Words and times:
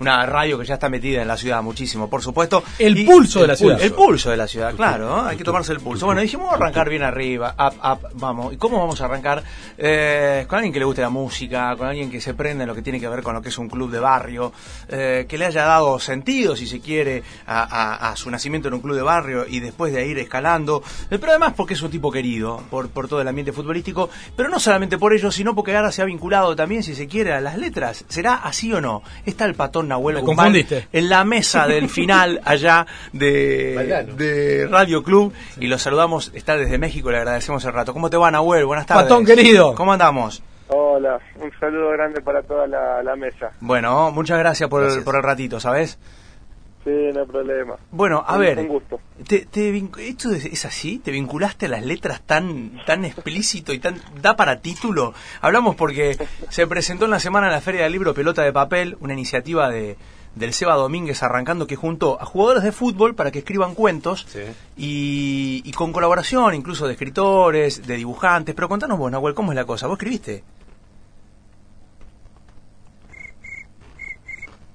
una 0.00 0.26
radio 0.26 0.58
que 0.58 0.64
ya 0.64 0.74
está 0.74 0.88
metida 0.88 1.22
en 1.22 1.28
la 1.28 1.36
ciudad 1.36 1.62
muchísimo, 1.62 2.08
por 2.08 2.22
supuesto. 2.22 2.62
El 2.78 3.04
pulso 3.04 3.40
de 3.40 3.48
la 3.48 3.56
ciudad. 3.56 3.80
El 3.80 3.92
pulso 3.92 4.30
de 4.30 4.36
la 4.36 4.46
ciudad, 4.46 4.74
claro, 4.74 5.06
¿no? 5.08 5.26
hay 5.26 5.36
que 5.36 5.44
tomarse 5.44 5.72
el 5.72 5.80
pulso. 5.80 6.06
Bueno, 6.06 6.20
dijimos 6.20 6.46
vamos 6.46 6.60
a 6.60 6.64
arrancar 6.64 6.88
bien 6.88 7.02
arriba, 7.02 7.54
up, 7.58 7.74
up, 7.84 8.10
vamos. 8.14 8.52
¿Y 8.52 8.56
cómo 8.56 8.78
vamos 8.78 9.00
a 9.00 9.06
arrancar? 9.06 9.42
Eh, 9.78 10.44
con 10.48 10.58
alguien 10.58 10.72
que 10.72 10.78
le 10.78 10.84
guste 10.84 11.02
la 11.02 11.10
música, 11.10 11.74
con 11.76 11.88
alguien 11.88 12.10
que 12.10 12.20
se 12.20 12.34
prenda 12.34 12.64
en 12.64 12.68
lo 12.68 12.74
que 12.74 12.82
tiene 12.82 13.00
que 13.00 13.08
ver 13.08 13.22
con 13.22 13.34
lo 13.34 13.42
que 13.42 13.48
es 13.48 13.58
un 13.58 13.68
club 13.68 13.90
de 13.90 14.00
barrio, 14.00 14.52
eh, 14.88 15.26
que 15.28 15.38
le 15.38 15.46
haya 15.46 15.64
dado 15.64 15.98
sentido, 15.98 16.56
si 16.56 16.66
se 16.66 16.80
quiere, 16.80 17.22
a, 17.46 18.12
su 18.16 18.30
nacimiento 18.30 18.68
en 18.68 18.74
un 18.74 18.80
club 18.80 18.96
de 18.96 19.02
barrio 19.02 19.46
y 19.48 19.60
después 19.60 19.92
de 19.92 20.06
ir 20.06 20.18
escalando, 20.18 20.82
eh, 21.10 21.18
pero 21.18 21.30
además 21.32 21.54
porque 21.56 21.74
es 21.74 21.82
un 21.82 21.90
tipo 21.90 22.10
querido 22.10 22.62
por, 22.70 22.88
por 22.90 23.08
todo 23.08 23.20
el 23.20 23.28
ambiente 23.28 23.52
futbolístico, 23.52 24.10
pero 24.36 24.48
no 24.48 24.60
solamente 24.60 24.98
por 24.98 25.12
ello, 25.12 25.30
sino 25.30 25.54
porque 25.54 25.76
ahora 25.76 25.92
se 25.92 26.02
ha 26.02 26.04
vinculado 26.04 26.54
también, 26.54 26.82
si 26.82 26.94
se 26.94 27.06
quiere, 27.06 27.32
a 27.32 27.40
las 27.40 27.58
letras. 27.58 28.04
¿Será 28.08 28.34
así 28.34 28.72
o 28.72 28.80
no? 28.80 29.02
Está 29.24 29.44
el 29.44 29.54
patón 29.54 29.83
Nahuel 29.88 30.22
en 30.92 31.08
la 31.08 31.24
mesa 31.24 31.66
del 31.66 31.88
final 31.88 32.40
allá 32.44 32.86
de, 33.12 34.06
de, 34.16 34.66
Radio 34.68 35.02
Club 35.02 35.32
y 35.60 35.66
lo 35.66 35.78
saludamos, 35.78 36.32
está 36.34 36.56
desde 36.56 36.78
México, 36.78 37.10
le 37.10 37.18
agradecemos 37.18 37.64
el 37.64 37.72
rato. 37.72 37.92
¿Cómo 37.92 38.10
te 38.10 38.16
va, 38.16 38.30
Nahuel? 38.30 38.64
Buenas 38.64 38.86
tardes. 38.86 39.04
Patón 39.04 39.24
querido. 39.24 39.74
¿Cómo 39.74 39.92
andamos? 39.92 40.42
Hola, 40.68 41.20
un 41.36 41.52
saludo 41.60 41.90
grande 41.90 42.20
para 42.22 42.42
toda 42.42 42.66
la, 42.66 43.16
mesa. 43.16 43.50
Bueno, 43.60 44.10
muchas 44.10 44.38
gracias 44.38 44.68
por, 44.68 44.82
El, 44.82 45.04
por 45.04 45.16
el 45.16 45.22
ratito, 45.22 45.60
¿sabes? 45.60 45.98
Sí, 46.84 46.90
no 47.14 47.20
hay 47.20 47.26
problema. 47.26 47.76
Bueno, 47.90 48.22
a 48.26 48.36
ver, 48.36 48.58
un 48.58 48.68
gusto. 48.68 49.00
Te, 49.26 49.46
¿esto 50.00 50.32
es, 50.32 50.64
así? 50.66 50.98
¿Te 50.98 51.10
vinculaste 51.10 51.66
a 51.66 51.70
las 51.70 51.84
letras 51.84 52.20
tan 52.20 52.78
tan 52.84 53.06
explícito 53.06 53.72
y 53.72 53.78
tan 53.78 54.00
da 54.20 54.36
para 54.36 54.60
título? 54.60 55.14
Hablamos 55.40 55.76
porque 55.76 56.18
se 56.50 56.66
presentó 56.66 57.06
en 57.06 57.12
la 57.12 57.20
semana 57.20 57.46
en 57.46 57.54
la 57.54 57.62
Feria 57.62 57.84
del 57.84 57.92
Libro 57.92 58.12
Pelota 58.12 58.42
de 58.42 58.52
Papel, 58.52 58.98
una 59.00 59.14
iniciativa 59.14 59.70
de, 59.70 59.96
del 60.34 60.52
Seba 60.52 60.74
Domínguez 60.74 61.22
arrancando 61.22 61.66
que 61.66 61.76
juntó 61.76 62.20
a 62.20 62.24
jugadores 62.26 62.62
de 62.62 62.72
fútbol 62.72 63.14
para 63.14 63.30
que 63.30 63.40
escriban 63.40 63.74
cuentos 63.74 64.26
y, 64.76 65.72
con 65.72 65.92
colaboración 65.92 66.54
incluso 66.54 66.86
de 66.86 66.92
escritores, 66.92 67.86
de 67.86 67.96
dibujantes. 67.96 68.54
Pero 68.54 68.68
contanos 68.68 68.98
vos, 68.98 69.10
Nahuel, 69.10 69.34
¿cómo 69.34 69.52
es 69.52 69.56
la 69.56 69.64
cosa? 69.64 69.86
¿Vos 69.86 69.96
escribiste? 69.96 70.44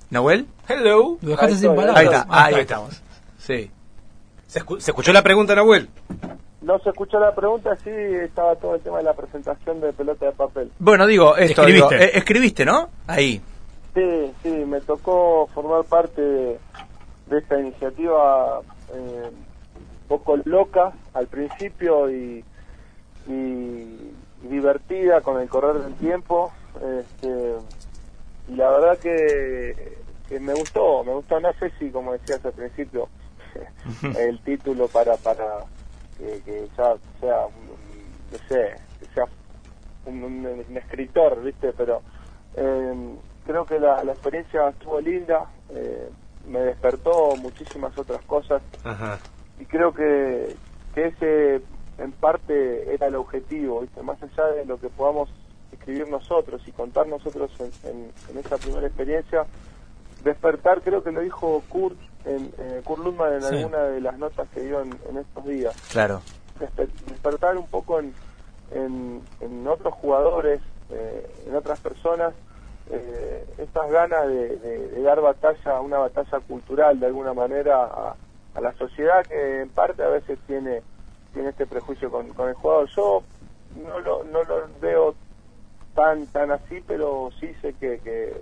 ¿Nahuel? 0.10 0.48
Hello. 0.68 1.18
Lo 1.22 1.30
dejaste 1.30 1.56
sin 1.56 1.76
palabras. 1.76 1.98
Ahí, 1.98 2.06
está, 2.06 2.26
ahí, 2.30 2.56
estamos. 2.56 3.02
Sí. 3.38 3.72
¿Se, 4.48 4.60
escuchó 4.60 5.14
la 5.14 5.22
pregunta, 5.22 5.54
Nahuel? 5.54 5.90
No 6.62 6.80
se 6.80 6.90
escuchó 6.90 7.20
la 7.20 7.34
pregunta, 7.36 7.76
sí 7.84 7.90
estaba 7.90 8.56
todo 8.56 8.76
el 8.76 8.82
tema 8.82 8.98
de 8.98 9.04
la 9.04 9.14
presentación 9.14 9.80
de 9.80 9.94
pelota 9.94 10.26
de 10.26 10.32
papel. 10.32 10.72
Bueno, 10.80 11.06
digo, 11.06 11.38
esto, 11.38 11.62
escribiste, 11.62 12.04
eh, 12.04 12.12
escribiste 12.16 12.66
¿no? 12.66 12.90
Ahí. 13.08 13.42
Sí, 13.94 14.34
sí, 14.42 14.50
me 14.50 14.82
tocó 14.82 15.48
formar 15.54 15.84
parte 15.86 16.22
de, 16.22 16.60
esta 17.32 17.60
iniciativa 17.60 18.62
eh, 18.94 19.30
un 19.30 20.08
poco 20.08 20.38
loca 20.46 20.92
al 21.14 21.28
principio 21.28 22.10
y, 22.10 22.44
divertida 24.42 25.22
con 25.22 25.40
el 25.40 25.48
correr 25.48 25.84
del 25.84 25.94
tiempo. 25.96 26.52
Este, 26.76 27.54
y 28.48 28.56
la 28.56 28.70
verdad 28.72 28.98
que, 28.98 30.00
me 30.40 30.54
gustó, 30.54 31.04
me 31.04 31.14
gustó, 31.14 31.40
no 31.40 31.52
sé 31.54 31.72
si, 31.80 31.90
como 31.90 32.14
decías 32.14 32.44
al 32.44 32.54
principio, 32.54 33.08
el 34.18 34.40
título 34.42 34.88
para 34.88 35.16
para 35.18 35.64
que, 36.18 36.68
ya 36.78 36.96
sea, 37.20 37.48
no 38.32 38.38
sé, 38.48 38.76
que 39.00 39.06
sea 39.14 39.24
un, 40.06 40.66
escritor, 40.76 41.42
¿viste? 41.44 41.74
Pero... 41.74 42.02
Eh, 42.56 43.16
creo 43.50 43.66
que 43.66 43.80
la, 43.80 44.04
experiencia 44.04 44.70
estuvo 44.70 45.02
linda, 45.02 45.50
eh, 45.72 46.08
me 46.48 46.60
despertó 46.60 47.36
muchísimas 47.38 47.98
otras 47.98 48.22
cosas 48.26 48.62
y 49.60 49.66
creo 49.66 49.92
que, 49.92 50.56
que 50.94 51.08
ese 51.08 51.62
en 51.98 52.12
parte 52.12 52.94
era 52.94 53.08
el 53.08 53.16
objetivo, 53.16 53.82
¿viste? 53.82 54.04
más 54.04 54.22
allá 54.22 54.52
de 54.52 54.66
lo 54.66 54.80
que 54.80 54.90
podamos 54.90 55.32
escribir 55.72 56.08
nosotros 56.10 56.62
y 56.68 56.72
contar 56.72 57.08
nosotros 57.08 57.52
en, 57.60 58.12
en, 58.30 58.38
esa 58.38 58.58
primera 58.58 58.86
experiencia, 58.86 59.48
despertar, 60.24 60.82
creo 60.82 61.04
que 61.04 61.12
lo 61.12 61.22
dijo 61.22 61.64
Kurt, 61.70 61.98
en, 62.26 62.52
eh, 62.58 62.82
Kurt 62.84 63.04
Lundman 63.04 63.34
en 63.34 63.44
alguna 63.44 63.84
de 63.84 64.02
las 64.02 64.18
notas 64.18 64.48
que 64.54 64.62
dio 64.62 64.82
en, 64.82 65.18
estos 65.18 65.46
días. 65.46 65.76
Claro. 65.92 66.22
despertar 67.08 67.58
un 67.58 67.68
poco 67.68 68.00
en, 68.00 68.14
en, 68.72 69.68
otros 69.68 69.94
jugadores, 69.96 70.62
eh, 70.90 71.32
en 71.48 71.56
otras 71.56 71.80
personas, 71.80 72.34
eh, 72.92 73.46
estas 73.58 73.90
ganas 73.92 74.28
de, 74.28 75.02
dar 75.02 75.22
batalla, 75.22 75.80
una 75.80 76.00
batalla 76.00 76.40
cultural 76.42 77.00
de 77.00 77.06
alguna 77.06 77.34
manera 77.34 77.84
a, 77.84 78.16
la 78.60 78.74
sociedad 78.74 79.26
que 79.26 79.62
en 79.62 79.70
parte 79.70 80.04
a 80.04 80.10
veces 80.10 80.38
tiene 80.46 80.82
tiene 81.34 81.50
este 81.50 81.66
prejuicio 81.66 82.12
con, 82.12 82.26
el 82.26 82.54
jugador. 82.56 82.90
Yo 82.90 83.24
no 83.88 84.00
lo, 84.00 84.24
no 84.26 84.44
lo 84.44 84.68
veo 84.82 85.16
tan 85.96 86.26
tan 86.28 86.52
así, 86.52 86.84
pero 86.86 87.30
sí 87.40 87.54
sé 87.62 87.74
que, 87.74 88.00
que 88.00 88.34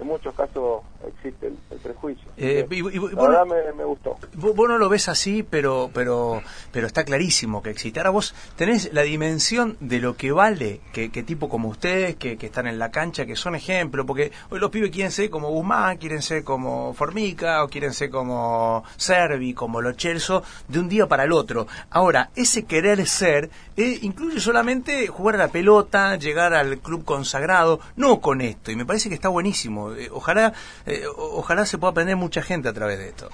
en 0.00 0.06
muchos 0.06 0.34
casos 0.34 0.82
existe 1.06 1.46
el, 1.46 1.78
prejuicio. 1.78 2.28
Eh, 2.36 2.66
y, 2.70 2.82
me, 2.82 3.84
gustó. 3.84 4.16
Vos, 4.34 4.68
no 4.68 4.78
lo 4.78 4.88
ves 4.88 5.08
así, 5.08 5.42
pero, 5.42 5.90
pero, 5.92 6.42
pero 6.72 6.86
está 6.86 7.04
clarísimo 7.04 7.62
que 7.62 7.70
existe. 7.70 8.00
Ahora 8.00 8.10
vos 8.10 8.34
tenés 8.56 8.92
la 8.92 9.02
dimensión 9.02 9.76
de 9.80 10.00
lo 10.00 10.16
que 10.16 10.32
vale 10.32 10.80
que, 10.92 11.10
que 11.10 11.22
tipo 11.22 11.48
como 11.48 11.68
ustedes, 11.68 12.16
que, 12.16 12.36
que, 12.36 12.46
están 12.46 12.66
en 12.66 12.78
la 12.78 12.90
cancha, 12.90 13.26
que 13.26 13.36
son 13.36 13.54
ejemplos, 13.54 14.06
porque 14.06 14.32
hoy 14.50 14.58
los 14.58 14.70
pibes 14.70 14.90
quieren 14.90 15.12
ser 15.12 15.30
como 15.30 15.50
Guzmán, 15.50 15.98
quieren 15.98 16.22
ser 16.22 16.42
como 16.42 16.94
Formica, 16.94 17.62
o 17.62 17.68
quieren 17.68 17.92
ser 17.92 18.10
como 18.10 18.84
Servi, 18.96 19.54
como 19.54 19.80
Lo 19.80 19.92
Chelso, 19.92 20.42
de 20.68 20.78
un 20.78 20.88
día 20.88 21.06
para 21.06 21.24
el 21.24 21.32
otro. 21.32 21.66
Ahora, 21.90 22.30
ese 22.34 22.64
querer 22.64 23.06
ser 23.06 23.50
eh, 23.76 23.98
incluye 24.02 24.40
solamente 24.40 25.06
jugar 25.06 25.36
a 25.36 25.38
la 25.38 25.48
pelota, 25.48 26.16
llegar 26.16 26.54
al 26.54 26.78
club 26.78 27.04
consagrado, 27.04 27.80
no 27.96 28.20
con 28.20 28.40
esto, 28.40 28.70
y 28.70 28.76
me 28.76 28.86
parece 28.86 29.08
que 29.08 29.14
está 29.14 29.28
buenísimo 29.28 29.83
eh, 29.92 30.08
ojalá, 30.12 30.52
eh, 30.86 31.02
ojalá 31.16 31.66
se 31.66 31.78
pueda 31.78 31.90
aprender 31.90 32.16
mucha 32.16 32.42
gente 32.42 32.68
a 32.68 32.72
través 32.72 32.98
de 32.98 33.08
esto. 33.08 33.28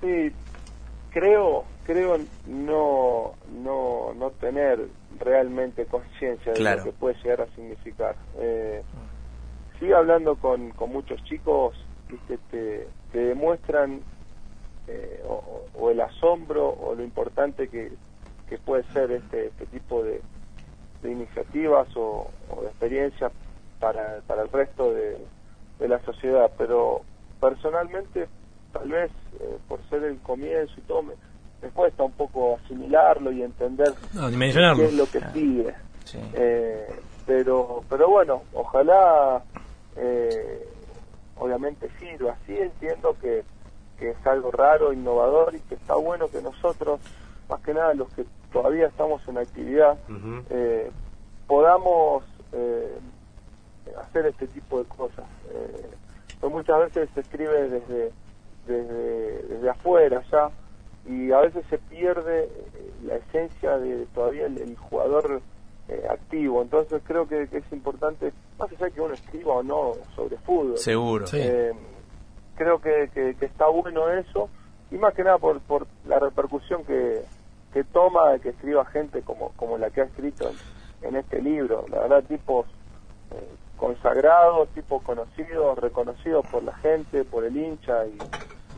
Sí, 0.00 0.32
creo, 1.10 1.64
creo 1.84 2.18
no, 2.46 3.34
no, 3.62 4.14
no 4.14 4.30
tener 4.32 4.88
realmente 5.18 5.84
conciencia 5.86 6.52
de 6.52 6.76
lo 6.76 6.84
que 6.84 6.92
puede 6.92 7.14
llegar 7.22 7.42
a 7.42 7.54
significar. 7.54 8.16
Eh, 8.38 8.82
sigue 9.78 9.94
hablando 9.94 10.36
con, 10.36 10.70
con 10.70 10.90
muchos 10.90 11.22
chicos 11.24 11.74
que 12.26 12.38
te, 12.50 12.88
demuestran 13.12 14.00
eh, 14.88 15.22
o, 15.26 15.90
el 15.90 16.00
asombro 16.00 16.68
o 16.68 16.94
lo 16.94 17.02
importante 17.02 17.68
que, 17.68 17.92
que 18.48 18.58
puede 18.58 18.84
ser 18.92 19.10
este, 19.10 19.48
este 19.48 19.66
tipo 19.66 20.02
de, 20.02 20.20
de 21.02 21.12
iniciativas 21.12 21.88
o, 21.96 22.30
o 22.50 22.62
de 22.62 22.68
experiencias 22.68 23.32
para, 23.80 24.20
para 24.26 24.42
el 24.42 24.50
resto 24.50 24.92
de, 24.92 25.18
la 25.80 25.98
sociedad, 26.04 26.50
pero 26.58 27.00
personalmente 27.40 28.28
tal 28.70 28.88
vez 28.90 29.10
eh, 29.40 29.56
por 29.66 29.80
ser 29.88 30.04
el 30.04 30.18
comienzo 30.18 30.74
y 30.76 30.82
todo 30.82 31.02
me, 31.02 31.14
cuesta 31.70 32.02
un 32.02 32.12
poco 32.12 32.58
asimilarlo 32.62 33.32
y 33.32 33.42
entender 33.42 33.92
qué 34.76 34.84
es 34.84 34.94
lo 34.94 35.06
que 35.06 35.20
sigue. 35.32 35.74
Eh, 36.34 36.86
pero 37.26 37.82
pero 37.88 38.10
bueno, 38.10 38.42
ojalá 38.52 39.42
eh, 39.96 40.68
obviamente 41.38 41.88
sirva. 41.98 42.36
Sí 42.46 42.56
entiendo 42.58 43.16
que, 43.20 43.42
que 43.98 44.10
es 44.10 44.26
algo 44.26 44.50
raro, 44.50 44.92
innovador 44.92 45.54
y 45.54 45.60
que 45.60 45.76
está 45.76 45.94
bueno 45.94 46.28
que 46.28 46.42
nosotros, 46.42 47.00
más 47.48 47.60
que 47.62 47.72
nada 47.72 47.94
los 47.94 48.12
que 48.12 48.26
todavía 48.52 48.86
estamos 48.86 49.26
en 49.28 49.38
actividad, 49.38 49.98
podamos 51.46 52.24
hacer 53.98 54.26
este 54.26 54.46
tipo 54.48 54.78
de 54.78 54.84
cosas. 54.88 55.24
Eh, 55.52 55.90
pues 56.40 56.52
muchas 56.52 56.78
veces 56.80 57.08
se 57.14 57.20
escribe 57.20 57.68
desde, 57.68 58.12
desde, 58.66 59.42
desde 59.42 59.70
afuera 59.70 60.22
ya 60.30 60.50
y 61.06 61.32
a 61.32 61.40
veces 61.40 61.64
se 61.68 61.78
pierde 61.78 62.44
eh, 62.44 62.92
la 63.04 63.16
esencia 63.16 63.78
de 63.78 64.06
todavía 64.14 64.46
el, 64.46 64.76
jugador 64.76 65.40
eh, 65.88 66.06
activo. 66.10 66.62
Entonces 66.62 67.02
creo 67.04 67.26
que, 67.26 67.42
es 67.42 67.72
importante, 67.72 68.32
más 68.58 68.70
allá 68.70 68.86
de 68.86 68.92
que 68.92 69.00
uno 69.00 69.14
escriba 69.14 69.54
o 69.54 69.62
no 69.62 69.92
sobre 70.14 70.36
fútbol, 70.38 70.78
seguro, 70.78 71.26
eh, 71.32 71.72
creo 72.54 72.80
que, 72.80 73.10
que, 73.12 73.44
está 73.44 73.68
bueno 73.68 74.08
eso 74.10 74.48
y 74.90 74.96
más 74.96 75.14
que 75.14 75.24
nada 75.24 75.38
por, 75.38 75.60
por 75.60 75.86
la 76.06 76.18
repercusión 76.18 76.84
que, 76.84 77.22
que 77.72 77.84
toma 77.84 78.32
de 78.32 78.40
que 78.40 78.50
escriba 78.50 78.84
gente 78.86 79.22
como, 79.22 79.50
como 79.56 79.78
la 79.78 79.90
que 79.90 80.02
ha 80.02 80.04
escrito 80.04 80.50
en, 81.02 81.16
este 81.16 81.40
libro. 81.40 81.86
La 81.88 82.00
verdad, 82.00 82.24
tipos 82.24 82.66
eh, 83.30 83.48
consagrados, 83.80 84.68
tipos 84.74 85.02
conocidos, 85.02 85.78
reconocidos 85.78 86.46
por 86.48 86.62
la 86.62 86.74
gente, 86.76 87.24
por 87.24 87.46
el 87.46 87.56
hincha 87.56 88.06
y 88.06 88.18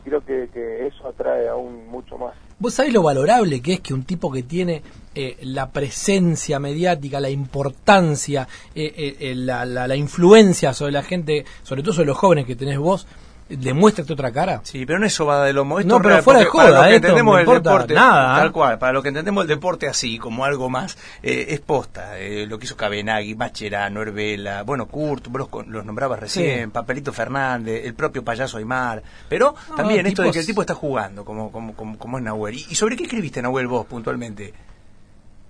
creo 0.05 0.23
que, 0.23 0.47
que 0.53 0.87
eso 0.87 1.09
atrae 1.09 1.49
aún 1.49 1.87
mucho 1.89 2.17
más. 2.17 2.33
¿Vos 2.57 2.75
sabés 2.75 2.93
lo 2.93 3.03
valorable 3.03 3.61
que 3.61 3.73
es 3.73 3.79
que 3.81 3.93
un 3.93 4.05
tipo 4.05 4.31
que 4.31 4.43
tiene 4.43 4.81
eh, 5.13 5.37
la 5.41 5.69
presencia 5.71 6.57
mediática, 6.57 7.19
la 7.19 7.29
importancia, 7.29 8.47
eh, 8.73 9.17
eh, 9.19 9.35
la, 9.35 9.65
la, 9.65 9.87
la, 9.87 9.95
influencia 9.97 10.73
sobre 10.73 10.93
la 10.93 11.03
gente, 11.03 11.43
sobre 11.63 11.83
todo 11.83 11.93
sobre 11.93 12.07
los 12.07 12.17
jóvenes 12.17 12.45
que 12.45 12.55
tenés 12.55 12.77
vos, 12.77 13.05
demuéstrate 13.49 14.13
otra 14.13 14.31
cara. 14.31 14.61
Sí, 14.63 14.85
pero 14.85 14.99
no 14.99 15.05
eso 15.05 15.25
va 15.25 15.43
de 15.45 15.53
lo 15.53 15.63
Esto 15.79 15.97
no, 15.97 16.01
pero 16.01 16.21
fuera 16.23 16.39
de 16.39 16.45
joda, 16.45 16.63
para 16.63 16.81
lo 16.81 16.89
que 16.89 16.95
entendemos 16.95 17.39
el 17.39 17.45
deporte, 17.45 17.93
nada. 17.93 18.39
Tal 18.39 18.51
cual, 18.51 18.79
para 18.79 18.93
lo 18.93 19.01
que 19.01 19.09
entendemos 19.09 19.43
el 19.43 19.47
deporte 19.47 19.87
así, 19.87 20.17
como 20.17 20.45
algo 20.45 20.69
más, 20.69 20.97
eh, 21.21 21.47
es 21.49 21.59
posta. 21.59 22.19
Eh, 22.19 22.45
lo 22.47 22.57
que 22.57 22.65
hizo 22.65 22.77
Cabenagui, 22.77 23.35
Macherano, 23.35 24.01
Herbela, 24.01 24.63
bueno, 24.63 24.87
Kurt, 24.87 25.27
vos 25.27 25.49
los, 25.67 25.85
nombrabas 25.85 26.19
recién, 26.19 26.71
Papelito 26.71 27.11
Fernández, 27.11 27.85
el 27.85 27.93
propio 27.93 28.23
payaso 28.23 28.57
Aymar. 28.57 29.03
Pero 29.29 29.55
también 29.75 30.05
esto 30.05 30.21
de 30.23 30.31
que 30.31 30.39
el 30.39 30.45
tipo 30.45 30.61
está 30.61 30.73
jugando, 30.73 31.25
como, 31.25 31.51
como, 31.51 31.73
como, 31.75 32.17
es 32.17 32.23
Nahuel. 32.23 32.55
¿Y, 32.55 32.75
sobre 32.75 32.95
qué 32.95 33.03
escribiste, 33.03 33.41
Nahuel, 33.41 33.67
vos, 33.67 33.85
puntualmente? 33.85 34.53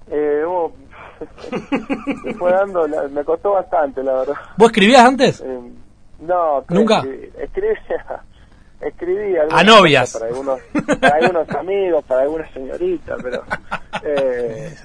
Eh, 0.09 0.43
vos, 0.45 0.73
me 2.25 2.33
fue 2.37 2.51
dando, 2.51 2.87
me 3.11 3.23
costó 3.23 3.51
bastante, 3.51 4.03
la 4.03 4.13
verdad. 4.13 4.35
¿Vos 4.57 4.69
escribías 4.69 5.05
antes? 5.05 5.41
Eh, 5.41 5.59
no, 6.23 6.65
nunca. 6.69 7.03
Escribí, 7.37 7.73
escribí 8.81 9.35
a 9.37 9.63
novias. 9.63 10.13
Para 10.13 10.27
algunos, 10.27 10.59
para 10.99 11.15
algunos 11.15 11.49
amigos, 11.49 12.05
para 12.05 12.21
algunas 12.21 12.51
señoritas, 12.51 13.19
pero 13.21 13.43
eh, 14.03 14.75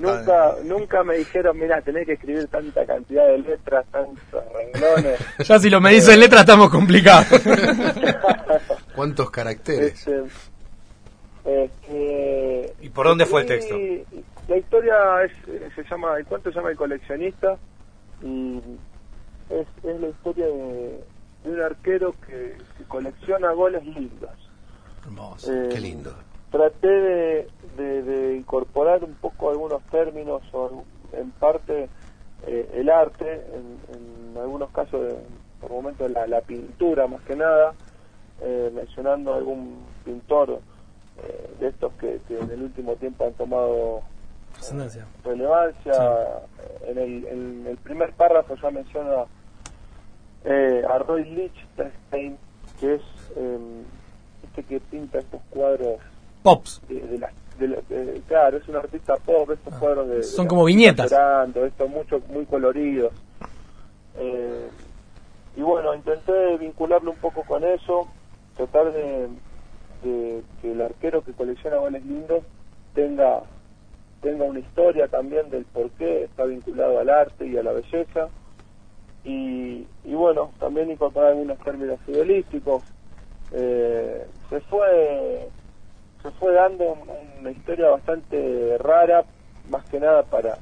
nunca, 0.00 0.54
nunca 0.64 1.04
me 1.04 1.16
dijeron, 1.16 1.58
mira, 1.58 1.80
tenés 1.82 2.06
que 2.06 2.12
escribir 2.14 2.46
tanta 2.48 2.84
cantidad 2.86 3.26
de 3.26 3.38
letras, 3.38 3.84
tantos 3.90 4.44
renglones. 4.54 5.20
ya 5.38 5.58
si 5.58 5.70
lo 5.70 5.80
me 5.80 5.92
dicen 5.92 6.18
letras 6.20 6.42
estamos 6.42 6.70
complicados. 6.70 7.26
¿Cuántos 8.94 9.30
caracteres? 9.30 10.06
Este, 10.06 10.22
este, 11.44 12.74
¿Y 12.80 12.88
por 12.90 13.06
dónde 13.06 13.26
fue 13.26 13.42
el 13.42 13.46
texto? 13.46 13.76
La 14.48 14.56
historia 14.56 14.94
es, 15.24 15.32
se 15.74 15.82
llama, 15.84 16.16
el 16.18 16.26
cuento 16.26 16.50
se 16.50 16.56
llama 16.56 16.70
El 16.70 16.76
coleccionista 16.76 17.56
y 18.22 18.60
es, 19.50 19.66
es 19.84 20.00
la 20.00 20.08
historia 20.08 20.46
de, 20.46 21.04
un 21.44 21.60
arquero 21.60 22.14
que, 22.26 22.56
colecciona 22.88 23.52
goles 23.52 23.84
lindos. 23.86 24.30
Hermoso, 25.04 25.52
eh, 25.52 25.68
qué 25.72 25.80
lindo. 25.80 26.14
Traté 26.50 26.88
de, 26.88 27.48
de, 27.76 28.36
incorporar 28.36 29.02
un 29.02 29.14
poco 29.14 29.50
algunos 29.50 29.82
términos 29.84 30.42
o 30.52 30.84
en 31.12 31.30
parte 31.32 31.88
eh, 32.46 32.70
el 32.74 32.90
arte, 32.90 33.42
en, 33.54 34.36
algunos 34.38 34.70
casos, 34.70 35.14
por 35.60 35.70
momentos 35.70 36.10
la, 36.10 36.26
la 36.26 36.40
pintura 36.40 37.06
más 37.06 37.22
que 37.22 37.36
nada, 37.36 37.74
eh, 38.40 38.70
mencionando 38.74 39.34
algún 39.34 39.84
pintor 40.04 40.60
de 41.60 41.68
estos 41.68 41.92
que, 41.94 42.20
en 42.30 42.50
el 42.50 42.62
último 42.62 42.96
tiempo 42.96 43.24
han 43.24 43.34
tomado 43.34 44.02
relevancia. 45.24 45.92
En, 46.86 46.98
el, 46.98 47.26
en 47.26 47.66
el 47.68 47.76
primer 47.78 48.12
párrafo 48.12 48.54
ya 48.56 48.70
menciona 48.70 49.24
eh, 50.44 50.82
a 50.88 50.98
Roy 50.98 51.24
Lichtenstein, 51.24 52.36
que 52.80 52.94
es 52.94 53.02
em, 53.36 53.84
este 54.44 54.62
que 54.64 54.80
pinta 54.80 55.18
estos 55.18 55.40
cuadros 55.50 56.00
pops. 56.42 56.80
De, 56.88 58.22
claro, 58.26 58.56
es 58.56 58.68
un 58.68 58.76
artista 58.76 59.14
pop, 59.16 59.50
estos 59.50 59.72
ah, 59.72 59.78
cuadros 59.78 60.08
de... 60.08 60.22
Son 60.22 60.48
como 60.48 60.64
viñetas. 60.64 61.12
Estos 61.12 61.90
mucho, 61.90 62.20
muy 62.28 62.44
coloridos. 62.46 63.12
Eh, 64.16 64.68
y 65.56 65.60
bueno, 65.60 65.94
intenté 65.94 66.56
vincularlo 66.56 67.10
un 67.10 67.18
poco 67.18 67.42
con 67.44 67.62
eso, 67.64 68.08
tratar 68.56 68.92
de, 68.92 69.28
de 70.02 70.42
que 70.60 70.72
el 70.72 70.80
arquero 70.80 71.22
que 71.22 71.32
colecciona 71.32 71.76
goles 71.76 72.04
lindos 72.04 72.42
tenga 72.94 73.42
tenga 74.22 74.44
una 74.44 74.60
historia 74.60 75.08
también 75.08 75.50
del 75.50 75.64
por 75.64 75.90
qué 75.90 76.24
está 76.24 76.44
vinculado 76.44 76.98
al 76.98 77.10
arte 77.10 77.46
y 77.46 77.56
a 77.56 77.62
la 77.62 77.72
belleza 77.72 78.28
y, 79.24 79.86
y 80.04 80.14
bueno, 80.14 80.52
también 80.58 80.90
incorporar 80.90 81.30
algunos 81.30 81.58
términos 81.58 82.00
futbolísticos. 82.06 82.82
Eh, 83.52 84.26
se 84.48 84.60
fue 84.60 85.48
se 86.22 86.30
fue 86.32 86.54
dando 86.54 86.96
una 87.40 87.50
historia 87.50 87.90
bastante 87.90 88.78
rara, 88.78 89.24
más 89.68 89.84
que 89.90 90.00
nada 90.00 90.22
para 90.22 90.56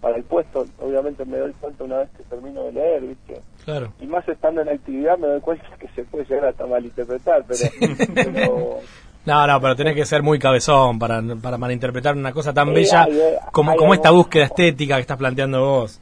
para 0.00 0.16
el 0.16 0.24
puesto. 0.24 0.66
Obviamente 0.78 1.24
me 1.24 1.38
doy 1.38 1.52
cuenta 1.54 1.84
una 1.84 1.98
vez 1.98 2.10
que 2.16 2.22
termino 2.24 2.64
de 2.64 2.72
leer, 2.72 3.02
¿viste? 3.02 3.40
Claro. 3.64 3.92
Y 4.00 4.06
más 4.06 4.26
estando 4.28 4.60
en 4.62 4.68
actividad 4.68 5.18
me 5.18 5.26
doy 5.26 5.40
cuenta 5.40 5.64
que 5.78 5.88
se 5.88 6.04
puede 6.04 6.24
llegar 6.26 6.46
hasta 6.46 6.66
malinterpretar, 6.66 7.44
pero... 7.46 7.70
pero 8.14 8.78
no, 9.26 9.46
no, 9.46 9.60
pero 9.60 9.76
tenés 9.76 9.94
que 9.94 10.06
ser 10.06 10.22
muy 10.22 10.38
cabezón 10.38 10.98
para, 10.98 11.22
para 11.42 11.58
malinterpretar 11.58 12.16
una 12.16 12.32
cosa 12.32 12.54
tan 12.54 12.72
bella 12.72 13.06
como, 13.52 13.76
como 13.76 13.92
esta 13.92 14.10
búsqueda 14.10 14.44
estética 14.44 14.96
que 14.96 15.02
estás 15.02 15.18
planteando 15.18 15.60
vos. 15.60 16.00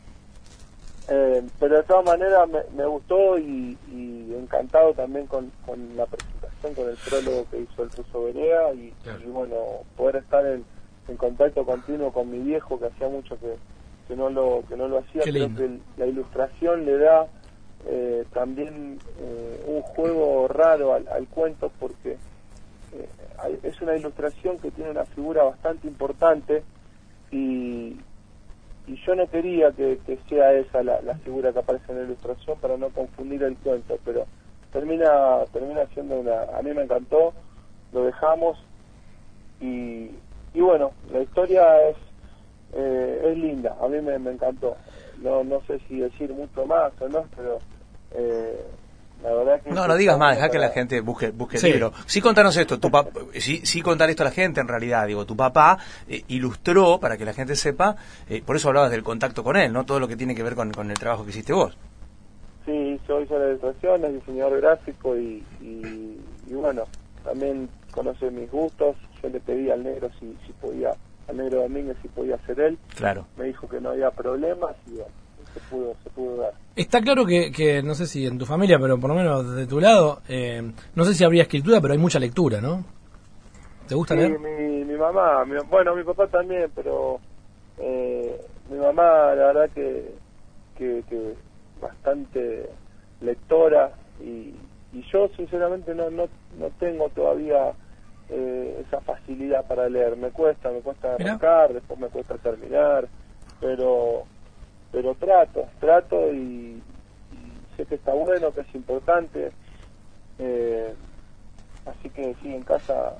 Eh, 1.08 1.42
pero 1.58 1.76
de 1.76 1.82
todas 1.84 2.04
maneras 2.04 2.48
me, 2.76 2.84
gustó 2.84 3.38
y, 3.38 3.76
encantado 4.38 4.92
también 4.92 5.26
con, 5.26 5.50
la 5.96 6.06
presentación, 6.06 6.74
con 6.74 6.88
el 6.88 6.96
prólogo 6.96 7.46
que 7.50 7.60
hizo 7.60 7.82
el 7.82 7.90
ruso 7.90 8.24
Venea 8.24 8.72
y, 8.74 8.92
bueno, 9.26 9.56
poder 9.96 10.16
estar 10.16 10.44
en, 10.46 10.64
contacto 11.16 11.64
continuo 11.64 12.12
con 12.12 12.30
mi 12.30 12.38
viejo 12.38 12.78
que 12.78 12.86
hacía 12.86 13.08
mucho 13.08 13.38
que, 13.40 13.56
que 14.06 14.14
no 14.14 14.28
lo 14.28 14.62
que 14.68 14.76
no 14.76 14.86
lo 14.88 14.98
hacía, 14.98 15.22
creo 15.22 15.48
que 15.56 15.78
la 15.96 16.04
ilustración 16.06 16.84
le 16.84 16.98
da 16.98 17.26
eh, 17.86 18.26
también 18.34 18.98
eh, 19.18 19.64
un 19.66 19.80
juego 19.80 20.46
raro 20.48 20.92
al, 20.92 21.08
al 21.08 21.26
cuento 21.28 21.72
porque 21.80 22.18
es 23.62 23.80
una 23.80 23.96
ilustración 23.96 24.58
que 24.58 24.70
tiene 24.70 24.90
una 24.90 25.04
figura 25.04 25.44
bastante 25.44 25.86
importante 25.86 26.62
y, 27.30 27.96
y 28.86 28.96
yo 29.06 29.14
no 29.14 29.28
quería 29.28 29.70
que, 29.72 29.98
sea 30.28 30.52
esa 30.52 30.82
la, 30.82 31.14
figura 31.24 31.52
que 31.52 31.58
aparece 31.60 31.92
en 31.92 31.98
la 31.98 32.04
ilustración 32.04 32.58
para 32.58 32.76
no 32.76 32.88
confundir 32.90 33.42
el 33.42 33.56
cuento, 33.56 33.98
pero 34.04 34.26
termina 34.72 35.44
termina 35.52 35.86
siendo 35.94 36.20
una... 36.20 36.42
A 36.56 36.62
mí 36.62 36.72
me 36.72 36.82
encantó, 36.82 37.32
lo 37.92 38.04
dejamos 38.04 38.58
y, 39.60 40.10
y 40.54 40.60
bueno, 40.60 40.92
la 41.12 41.20
historia 41.22 41.88
es 41.88 41.96
eh, 42.72 43.22
es 43.24 43.38
linda, 43.38 43.76
a 43.80 43.88
mí 43.88 44.00
me, 44.00 44.14
encantó. 44.14 44.76
No, 45.22 45.42
no 45.42 45.60
sé 45.62 45.80
si 45.88 45.98
decir 46.00 46.32
mucho 46.32 46.66
más 46.66 46.92
o 47.00 47.08
no, 47.08 47.24
pero 47.34 47.58
eh, 48.12 48.64
no, 49.22 49.88
no 49.88 49.96
digas 49.96 50.16
más, 50.16 50.36
deja 50.36 50.48
que 50.48 50.58
la 50.58 50.68
gente 50.70 51.00
busque, 51.00 51.30
busque 51.30 51.56
el 51.56 51.72
libro. 51.72 51.92
Sí 52.06 52.20
contanos 52.20 52.56
esto, 52.56 52.78
tu 52.78 52.90
sí, 53.34 53.60
sí 53.64 53.82
contar 53.82 54.08
esto 54.10 54.22
a 54.22 54.26
la 54.26 54.30
gente 54.30 54.60
en 54.60 54.68
realidad, 54.68 55.06
digo, 55.06 55.24
tu 55.24 55.36
papá 55.36 55.78
eh, 56.08 56.22
ilustró, 56.28 56.98
para 57.00 57.16
que 57.16 57.24
la 57.24 57.32
gente 57.32 57.56
sepa, 57.56 57.96
eh, 58.28 58.42
por 58.44 58.56
eso 58.56 58.68
hablabas 58.68 58.90
del 58.90 59.02
contacto 59.02 59.42
con 59.42 59.56
él, 59.56 59.72
¿no? 59.72 59.84
Todo 59.84 59.98
lo 59.98 60.06
que 60.06 60.16
tiene 60.16 60.34
que 60.34 60.42
ver 60.42 60.54
con, 60.54 60.72
el 60.90 60.98
trabajo 60.98 61.24
que 61.24 61.30
hiciste 61.30 61.52
vos. 61.52 61.76
Sí, 62.64 63.00
yo 63.08 63.20
hice 63.20 63.38
la 63.38 63.48
ilustración, 63.48 64.04
es 64.04 64.14
diseñador 64.14 64.60
gráfico 64.60 65.16
y, 65.16 65.42
y, 65.60 66.54
bueno, 66.54 66.84
también 67.24 67.68
conoce 67.92 68.30
mis 68.30 68.50
gustos, 68.50 68.96
yo 69.22 69.28
le 69.30 69.40
pedí 69.40 69.70
al 69.70 69.82
negro 69.82 70.10
si, 70.20 70.36
si 70.46 70.52
podía, 70.52 70.90
al 71.28 71.36
negro 71.36 71.62
Domínguez 71.62 71.96
si 72.02 72.08
podía 72.08 72.38
ser 72.46 72.60
él. 72.60 72.78
Claro. 72.94 73.26
Me 73.36 73.46
dijo 73.46 73.68
que 73.68 73.80
no 73.80 73.90
había 73.90 74.10
problemas 74.10 74.76
y 74.86 74.92
bueno, 74.92 75.12
se 75.54 75.60
pudo, 75.60 75.94
se 76.02 76.10
pudo 76.10 76.36
dar. 76.36 76.52
Está 76.76 77.00
claro 77.00 77.26
que, 77.26 77.50
que, 77.50 77.82
no 77.82 77.94
sé 77.94 78.06
si 78.06 78.26
en 78.26 78.38
tu 78.38 78.46
familia, 78.46 78.78
pero 78.78 78.98
por 78.98 79.10
lo 79.10 79.16
menos 79.16 79.54
de 79.54 79.66
tu 79.66 79.80
lado, 79.80 80.20
eh, 80.28 80.62
no 80.94 81.04
sé 81.04 81.14
si 81.14 81.24
habría 81.24 81.42
escritura, 81.42 81.80
pero 81.80 81.92
hay 81.92 81.98
mucha 81.98 82.18
lectura, 82.18 82.60
¿no? 82.60 82.84
¿Te 83.86 83.94
gusta 83.94 84.14
sí, 84.14 84.20
leer? 84.20 84.38
Mi, 84.38 84.84
mi 84.84 84.94
mamá, 84.94 85.44
bueno, 85.70 85.96
mi 85.96 86.04
papá 86.04 86.26
también, 86.26 86.70
pero 86.74 87.20
eh, 87.78 88.40
mi 88.70 88.78
mamá, 88.78 89.34
la 89.34 89.52
verdad 89.52 89.70
que, 89.74 90.14
que, 90.76 91.34
bastante 91.80 92.68
lectora 93.20 93.92
y, 94.20 94.54
y, 94.92 95.02
yo 95.12 95.28
sinceramente 95.36 95.94
no, 95.94 96.10
no, 96.10 96.28
no 96.58 96.70
tengo 96.78 97.08
todavía 97.10 97.72
eh, 98.30 98.84
esa 98.86 99.00
facilidad 99.00 99.66
para 99.66 99.88
leer. 99.88 100.16
Me 100.16 100.30
cuesta, 100.30 100.70
me 100.70 100.80
cuesta 100.80 101.14
arrancar, 101.14 101.72
después 101.72 101.98
me 101.98 102.08
cuesta 102.08 102.36
terminar, 102.36 103.08
pero 103.60 104.24
pero 104.92 105.14
trato, 105.14 105.66
trato 105.80 106.32
y, 106.32 106.82
sé 107.76 107.84
que 107.86 107.94
está 107.94 108.12
bueno, 108.12 108.52
que 108.52 108.62
es 108.62 108.74
importante. 108.74 109.50
Eh, 110.38 110.94
así 111.86 112.10
que 112.10 112.34
sí, 112.42 112.54
en 112.54 112.62
casa 112.62 113.14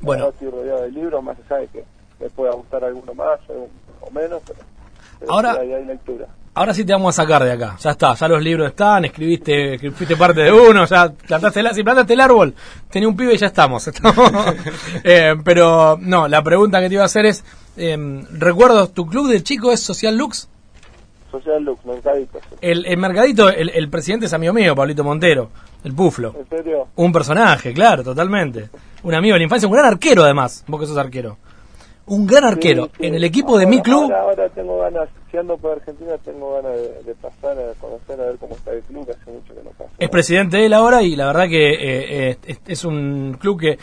bueno. 0.00 0.28
estoy 0.28 0.50
rodeado 0.50 0.82
de 0.82 0.90
libros, 0.90 1.22
más 1.22 1.36
allá 1.48 1.60
de 1.62 1.66
que 1.68 1.84
me 2.20 2.28
pueda 2.30 2.52
gustar 2.52 2.84
alguno 2.84 3.14
más 3.14 3.38
o, 3.48 4.10
menos, 4.10 4.42
pero, 4.46 5.32
ahora, 5.32 5.58
hay, 5.60 5.84
lectura. 5.84 6.26
ahora 6.54 6.72
sí 6.72 6.84
te 6.84 6.92
vamos 6.92 7.18
a 7.18 7.22
sacar 7.22 7.44
de 7.44 7.52
acá. 7.52 7.76
Ya 7.78 7.90
está, 7.90 8.14
ya 8.14 8.28
los 8.28 8.42
libros 8.42 8.68
están, 8.68 9.04
escribiste, 9.04 9.78
fuiste 9.90 10.16
parte 10.16 10.42
de 10.42 10.52
uno, 10.52 10.84
ya 10.86 11.10
plantaste 11.10 11.60
el, 11.60 11.74
si 11.74 11.82
plantaste 11.82 12.14
el 12.14 12.20
árbol, 12.20 12.54
tenía 12.90 13.08
un 13.08 13.16
pibe 13.16 13.34
y 13.34 13.38
ya 13.38 13.46
estamos. 13.48 13.90
Eh, 15.04 15.34
pero 15.44 15.98
no, 16.00 16.28
la 16.28 16.42
pregunta 16.42 16.80
que 16.80 16.88
te 16.88 16.94
iba 16.94 17.02
a 17.02 17.06
hacer 17.06 17.26
es, 17.26 17.44
eh, 17.76 17.96
¿recuerdos 18.32 18.92
tu 18.92 19.06
club 19.06 19.28
de 19.28 19.42
chico 19.42 19.72
es 19.72 19.80
Social 19.80 20.16
Lux? 20.16 20.48
Social 21.38 21.62
Lux, 21.62 21.84
Mercadito. 21.84 22.38
El, 22.60 22.84
el 22.86 22.96
Mercadito, 22.96 23.48
el, 23.48 23.70
el, 23.70 23.88
presidente 23.88 24.26
es 24.26 24.32
amigo 24.32 24.52
mío, 24.52 24.74
Pablito 24.74 25.04
Montero, 25.04 25.50
el 25.84 25.94
Puflo. 25.94 26.34
¿En 26.38 26.48
serio? 26.48 26.88
Un 26.96 27.12
personaje, 27.12 27.72
claro, 27.72 28.02
totalmente. 28.02 28.68
Un 29.02 29.14
amigo 29.14 29.34
de 29.34 29.38
la 29.40 29.44
infancia, 29.44 29.68
un 29.68 29.74
gran 29.74 29.86
arquero 29.86 30.24
además, 30.24 30.64
vos 30.66 30.80
que 30.80 30.86
sos 30.86 30.96
arquero. 30.96 31.36
Un 32.06 32.26
gran 32.26 32.44
arquero. 32.44 32.88
En 32.98 33.14
el 33.14 33.22
equipo 33.22 33.58
de 33.58 33.66
mi 33.66 33.82
club... 33.82 34.10
Ahora, 34.12 34.48
tengo 34.48 34.78
ganas, 34.78 35.10
si 35.30 35.36
ando 35.36 35.58
por 35.58 35.72
Argentina, 35.72 36.16
tengo 36.24 36.54
ganas 36.54 36.72
de, 37.04 37.14
pasar 37.14 37.58
a 37.58 37.74
conocer, 37.78 38.20
a 38.20 38.24
ver 38.24 38.36
cómo 38.38 38.54
está 38.54 38.72
el 38.72 38.82
club, 38.82 39.04
que 39.04 39.12
hace 39.12 39.30
mucho 39.30 39.54
que 39.54 39.62
no 39.62 39.70
pasa. 39.70 39.90
Es 39.98 40.08
presidente 40.08 40.64
él 40.64 40.72
ahora 40.72 41.02
y 41.02 41.16
la 41.16 41.26
verdad 41.26 41.48
que 41.48 41.70
eh, 41.70 42.30
eh, 42.30 42.38
es, 42.46 42.60
es 42.66 42.84
un 42.84 43.36
club 43.38 43.60
que 43.60 43.78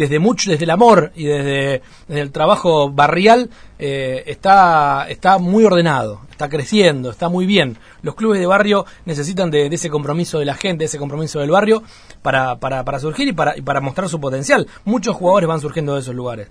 desde 0.00 0.18
mucho, 0.18 0.50
desde 0.50 0.64
el 0.64 0.70
amor 0.70 1.12
y 1.14 1.26
desde, 1.26 1.82
el 2.08 2.32
trabajo 2.32 2.90
barrial, 2.90 3.50
eh, 3.78 4.22
está, 4.26 5.06
está 5.10 5.36
muy 5.36 5.62
ordenado, 5.62 6.22
está 6.30 6.48
creciendo, 6.48 7.10
está 7.10 7.28
muy 7.28 7.44
bien. 7.44 7.76
Los 8.00 8.14
clubes 8.14 8.40
de 8.40 8.46
barrio 8.46 8.86
necesitan 9.04 9.50
de, 9.50 9.66
ese 9.66 9.90
compromiso 9.90 10.38
de 10.38 10.46
la 10.46 10.54
gente, 10.54 10.78
de 10.78 10.84
ese 10.86 10.96
compromiso 10.96 11.40
del 11.40 11.50
barrio 11.50 11.82
para, 12.22 12.56
para, 12.56 12.98
surgir 12.98 13.28
y 13.28 13.32
para, 13.34 13.58
y 13.58 13.60
para 13.60 13.82
mostrar 13.82 14.08
su 14.08 14.18
potencial. 14.18 14.66
Muchos 14.86 15.14
jugadores 15.16 15.48
van 15.48 15.60
surgiendo 15.60 15.94
de 15.94 16.00
esos 16.00 16.14
lugares. 16.14 16.50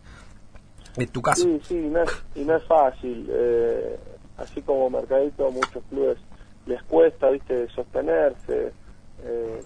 En 0.95 1.07
tu 1.07 1.21
caso. 1.23 1.43
Sí, 1.43 1.59
sí, 1.63 1.91
es, 2.03 2.23
y 2.35 2.45
no 2.45 2.55
es 2.55 2.63
fácil. 2.65 3.27
Eh, 3.31 3.97
así 4.37 4.61
como 4.61 4.91
Mercadito, 4.91 5.49
muchos 5.49 5.83
clubes 5.89 6.17
les 6.67 6.83
cuesta, 6.83 7.31
viste, 7.31 7.67
sostenerse. 7.69 8.73
Eh, 9.23 9.61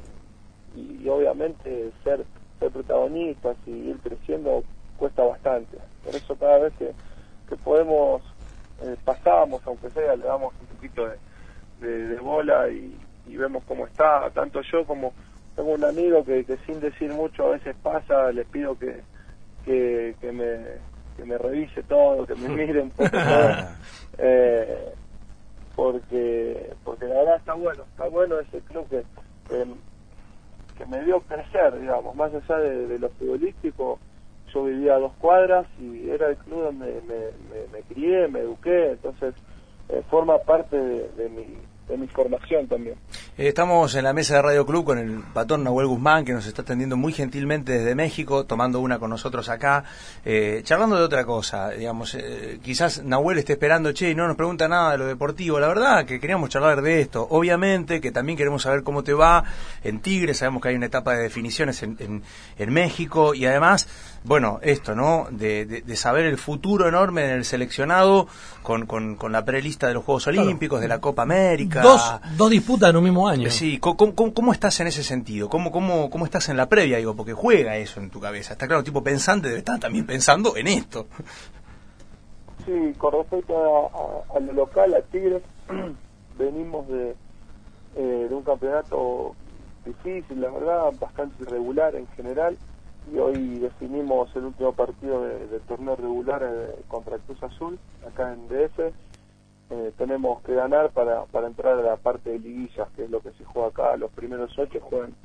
y 0.75 1.07
obviamente 1.09 1.91
ser 2.03 2.25
protagonistas 2.70 3.58
y 3.65 3.72
ir 3.72 3.98
creciendo 3.98 4.63
cuesta 4.98 5.24
bastante. 5.24 5.77
Por 6.03 6.15
eso 6.15 6.36
cada 6.36 6.60
vez 6.60 6.74
que, 6.77 6.93
podemos, 7.63 8.22
eh, 8.82 8.96
pasamos, 9.05 9.62
aunque 9.65 9.89
sea, 9.91 10.15
le 10.15 10.25
damos 10.25 10.53
un 10.60 10.67
poquito 10.67 11.08
de, 11.79 12.15
bola 12.20 12.70
y, 12.70 12.98
vemos 13.27 13.63
cómo 13.67 13.86
está. 13.86 14.29
Tanto 14.32 14.62
yo 14.62 14.86
como 14.86 15.13
tengo 15.55 15.72
un 15.72 15.84
amigo 15.84 16.24
que, 16.24 16.46
sin 16.65 16.79
decir 16.79 17.12
mucho 17.12 17.46
a 17.48 17.50
veces 17.51 17.75
pasa, 17.82 18.32
les 18.32 18.48
pido 18.48 18.77
que, 18.77 19.03
que, 19.65 20.32
me, 20.32 20.58
que 21.17 21.25
me 21.25 21.38
revise 21.38 21.84
todo, 21.84 22.25
que 22.25 22.36
me 22.36 22.50
miren 22.65 22.91
todo. 22.91 23.10
Eh, 24.17 24.93
porque 25.75 26.72
porque 26.84 27.05
la 27.05 27.15
verdad 27.15 27.38
está 27.38 27.53
bueno, 27.55 27.84
está 27.84 28.08
bueno 28.08 28.39
ese 28.39 28.60
club 28.62 28.88
que 28.89 29.03
que 29.48 29.65
me 30.87 31.03
dio 31.03 31.21
crecer, 31.21 31.79
digamos, 31.79 32.15
más 32.15 32.33
allá 32.33 32.57
de, 32.57 32.99
lo 32.99 33.09
futbolístico, 33.09 33.99
yo 34.53 34.63
vivía 34.65 34.95
a 34.95 34.99
dos 34.99 35.13
cuadras 35.13 35.65
y 35.79 36.09
era 36.09 36.29
el 36.29 36.37
club 36.37 36.63
donde 36.63 37.01
me, 37.71 37.81
crié, 37.83 38.27
me 38.27 38.39
eduqué, 38.39 38.91
entonces 38.91 39.33
eh, 39.89 40.03
forma 40.09 40.37
parte 40.39 40.77
de, 40.77 41.29
mi, 41.29 41.57
de 41.93 41.97
mi 42.00 42.07
formación 42.07 42.67
también. 42.67 42.95
Eh, 43.38 43.47
estamos 43.47 43.93
en 43.95 44.03
la 44.03 44.13
mesa 44.13 44.35
de 44.35 44.41
Radio 44.41 44.65
Club 44.65 44.83
con 44.83 44.97
el 44.97 45.21
patrón 45.33 45.63
Nahuel 45.63 45.88
Guzmán, 45.88 46.25
que 46.25 46.33
nos 46.33 46.45
está 46.45 46.63
atendiendo 46.63 46.97
muy 46.97 47.13
gentilmente 47.13 47.71
desde 47.73 47.95
México, 47.95 48.45
tomando 48.45 48.79
una 48.79 48.97
con 49.00 49.09
nosotros 49.09 49.47
acá, 49.50 49.83
eh, 50.25 50.62
charlando 50.63 50.95
de 50.97 51.03
otra 51.03 51.23
cosa. 51.23 51.69
Digamos, 51.69 52.15
eh, 52.15 52.59
quizás 52.63 53.03
Nahuel 53.03 53.38
esté 53.38 53.53
esperando, 53.53 53.91
che, 53.91 54.09
y 54.09 54.15
no 54.15 54.27
nos 54.27 54.35
pregunta 54.35 54.67
nada 54.67 54.93
de 54.93 54.97
lo 54.97 55.05
deportivo. 55.05 55.59
La 55.59 55.67
verdad 55.67 56.05
que 56.05 56.19
queríamos 56.19 56.50
charlar 56.50 56.81
de 56.81 57.01
esto. 57.01 57.27
Obviamente 57.29 58.01
que 58.01 58.12
también 58.12 58.38
queremos 58.38 58.63
saber 58.63 58.83
cómo 58.83 59.03
te 59.03 59.13
va 59.13 59.43
en 59.83 60.00
Tigre. 60.00 60.33
Sabemos 60.33 60.62
que 60.62 60.69
hay 60.69 60.75
una 60.75 60.88
etapa 60.88 61.15
de 61.15 61.23
definiciones 61.23 61.83
en, 61.83 62.23
en, 62.57 62.73
México 62.73 63.35
y 63.35 63.45
además, 63.45 63.88
bueno, 64.24 64.60
esto, 64.62 64.96
¿no? 64.96 65.27
De, 65.32 65.65
de, 65.65 65.96
saber 65.96 66.25
el 66.25 66.38
futuro 66.38 66.88
enorme 66.88 67.25
en 67.25 67.32
el 67.32 67.46
seleccionado 67.46 68.27
con, 68.62 68.86
con, 68.86 69.15
con 69.15 69.32
la 69.34 69.44
prelista 69.44 69.88
de 69.88 69.96
los 69.96 70.03
Juegos 70.06 70.27
Olímpicos, 70.27 70.80
de 70.80 70.88
la 70.88 71.00
Copa 71.00 71.24
América. 71.24 71.82
Dos, 71.82 72.20
dos 72.38 72.50
disputas 72.50 72.89
en 72.89 72.98
un 72.98 73.03
mismo 73.03 73.27
año. 73.27 73.50
Sí, 73.50 73.80
¿cómo, 73.80 74.53
estás 74.53 74.80
en 74.80 74.88
ese 74.88 75.03
sentido? 75.03 75.50
¿Cómo, 75.50 75.72
cómo, 75.72 76.10
¿Cómo 76.10 76.24
estás 76.24 76.48
en 76.50 76.58
la 76.58 76.70
previa? 76.70 76.98
Digo, 76.98 77.15
porque 77.15 77.34
juega 77.34 77.75
eso 77.75 78.00
en 78.00 78.10
tu 78.10 78.22
cabeza. 78.22 78.53
Está 78.53 78.65
claro, 78.65 78.84
tipo 78.84 79.03
pensante 79.03 79.48
debe 79.50 79.60
estar 79.60 79.80
también 79.80 80.06
pensando 80.06 80.56
en 80.56 80.68
esto. 80.68 81.08
Sí, 82.65 82.94
con 82.98 83.13
respecto 83.13 83.53
a, 84.34 84.39
lo 84.39 84.53
local, 84.53 84.94
a 84.94 85.01
Tigres, 85.01 85.44
venimos 86.38 86.88
de, 86.88 87.15
eh, 87.98 88.27
de 88.30 88.34
un 88.34 88.44
campeonato 88.44 89.36
difícil, 89.86 90.39
la 90.39 90.50
verdad, 90.50 90.94
bastante 90.98 91.44
irregular 91.44 91.94
en 91.96 92.08
general. 92.15 92.58
Y 93.12 93.17
hoy 93.17 93.60
definimos 93.60 94.33
el 94.36 94.45
último 94.45 94.74
partido 94.74 95.22
del 95.24 95.62
torneo 95.62 95.95
regular 95.95 96.41
eh, 96.43 96.75
contra 96.88 97.17
Cruz 97.17 97.41
Azul, 97.43 97.77
acá 98.07 98.33
en 98.33 98.48
DF 98.48 98.93
eh, 99.69 99.91
tenemos 99.98 100.41
que 100.43 100.53
ganar 100.53 100.91
para, 100.91 101.25
para 101.25 101.48
entrar 101.48 101.79
a 101.79 101.81
la 101.81 101.98
parte 101.98 102.29
de 102.29 102.39
liguillas, 102.39 102.88
que 102.95 103.05
es 103.05 103.10
lo 103.10 103.22
que 103.22 103.31
se 103.31 103.43
juega 103.45 103.69
acá. 103.69 103.98
Los 103.98 104.12
primeros 104.12 104.57
ocho 104.60 104.79
juegan, 104.81 105.15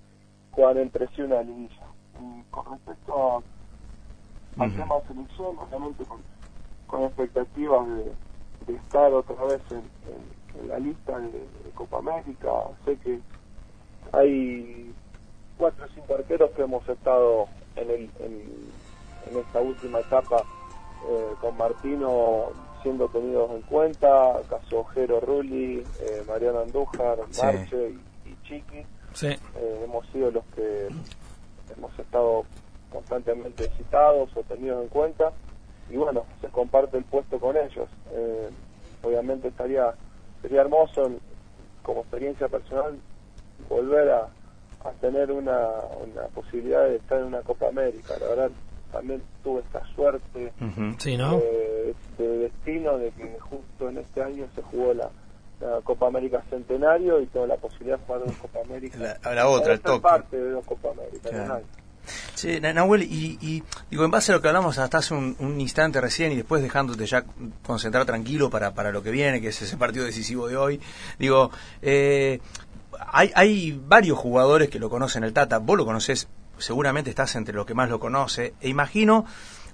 juegan 0.52 0.78
entre 0.78 1.06
sí 1.08 1.22
una 1.22 1.42
liguilla. 1.42 1.86
con 2.50 2.64
respecto 2.72 3.12
a, 3.14 4.62
al 4.62 4.74
tema 4.74 4.94
de 4.96 5.08
selección, 5.08 5.58
obviamente 5.58 6.04
con, 6.04 6.20
con 6.86 7.02
expectativas 7.02 7.86
de, 8.66 8.74
estar 8.74 9.12
otra 9.12 9.44
vez 9.44 9.60
en, 9.70 10.68
la 10.68 10.78
lista 10.78 11.18
de, 11.18 11.46
Copa 11.74 11.98
América. 11.98 12.50
Sé 12.84 12.96
que 12.96 13.20
hay 14.12 14.92
cuatro 15.58 15.84
o 15.84 15.88
cinco 15.94 16.14
arqueros 16.14 16.50
que 16.52 16.62
hemos 16.62 16.88
estado 16.88 17.46
en, 17.80 17.90
el, 17.90 18.10
en, 18.20 19.38
esta 19.38 19.60
última 19.60 20.00
etapa 20.00 20.42
eh, 21.08 21.32
con 21.40 21.56
Martino 21.56 22.46
siendo 22.82 23.08
tenidos 23.08 23.50
en 23.50 23.62
cuenta, 23.62 24.40
caso 24.48 24.84
Jero 24.94 25.20
Rulli, 25.20 25.84
eh, 26.00 26.22
Mariano 26.26 26.60
Andújar, 26.60 27.18
Marche 27.42 27.94
y, 28.24 28.36
Chiqui. 28.44 28.86
Eh, 29.22 29.38
hemos 29.84 30.06
sido 30.08 30.30
los 30.30 30.44
que 30.54 30.88
hemos 31.76 31.98
estado 31.98 32.44
constantemente 32.90 33.68
citados 33.76 34.30
o 34.36 34.42
tenidos 34.44 34.82
en 34.82 34.88
cuenta 34.88 35.32
y 35.90 35.96
bueno, 35.96 36.24
se 36.40 36.48
comparte 36.48 36.98
el 36.98 37.04
puesto 37.04 37.38
con 37.38 37.56
ellos. 37.56 37.88
Eh, 38.12 38.48
obviamente 39.02 39.48
estaría 39.48 39.94
sería 40.42 40.60
hermoso 40.60 41.10
como 41.82 42.00
experiencia 42.00 42.48
personal 42.48 42.98
volver 43.68 44.10
a, 44.10 44.28
a 44.84 44.90
tener 45.00 45.30
una, 45.32 45.68
una 46.02 46.22
posibilidad 46.34 46.84
de 46.84 46.96
estar 46.96 47.18
en 47.18 47.26
una 47.26 47.40
Copa 47.40 47.68
América. 47.68 48.14
La 48.20 48.28
verdad, 48.28 48.50
también 48.92 49.22
tuve 49.42 49.60
esta 49.60 49.82
suerte 49.94 50.52
eh, 50.60 51.94
de 52.18 52.38
destino 52.38 52.98
de 52.98 53.10
que 53.10 53.38
justo 53.40 53.88
en 53.88 53.98
este 53.98 54.22
año 54.22 54.46
se 54.54 54.62
jugó 54.62 54.94
la, 54.94 55.10
Copa 55.82 56.06
América 56.06 56.40
Centenario 56.48 57.20
y 57.20 57.26
tengo 57.26 57.44
la 57.44 57.56
posibilidad 57.56 57.98
de 57.98 58.04
jugar 58.06 58.24
dos 58.24 58.36
Copa 58.36 58.60
América. 58.64 59.18
La, 59.24 59.34
la 59.34 59.48
otra, 59.48 59.72
el 59.72 59.80
toque. 59.80 60.00
parte 60.00 60.36
de 60.36 60.50
dos 60.50 60.64
Copa 60.64 60.90
América. 60.90 61.60
Sí, 62.34 62.60
Nahuel, 62.60 63.02
y, 63.02 63.38
y, 63.40 63.62
digo, 63.90 64.04
en 64.04 64.10
base 64.10 64.32
a 64.32 64.36
lo 64.36 64.40
que 64.40 64.48
hablamos 64.48 64.78
hasta 64.78 64.98
hace 64.98 65.14
un, 65.14 65.60
instante 65.60 66.00
recién 66.00 66.32
y 66.32 66.36
después 66.36 66.62
dejándote 66.62 67.04
ya 67.06 67.24
concentrar 67.62 68.06
tranquilo 68.06 68.50
para, 68.50 68.72
para 68.72 68.92
lo 68.92 69.02
que 69.02 69.10
viene, 69.10 69.40
que 69.40 69.48
es 69.48 69.60
ese 69.60 69.76
partido 69.76 70.04
decisivo 70.04 70.46
de 70.48 70.56
hoy, 70.56 70.80
digo, 71.18 71.50
eh, 71.82 72.40
hay, 73.12 73.30
hay 73.34 73.80
varios 73.86 74.18
jugadores 74.18 74.68
que 74.68 74.78
lo 74.78 74.90
conocen 74.90 75.24
el 75.24 75.32
Tata, 75.32 75.58
vos 75.58 75.76
lo 75.76 75.84
conocés 75.84 76.28
seguramente 76.58 77.10
estás 77.10 77.36
entre 77.36 77.54
los 77.54 77.66
que 77.66 77.74
más 77.74 77.88
lo 77.88 78.00
conoce, 78.00 78.54
e 78.60 78.68
imagino 78.68 79.24